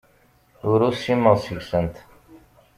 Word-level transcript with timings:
Ur 0.69 0.79
usimeɣ 0.89 1.35
seg-sent. 1.39 1.95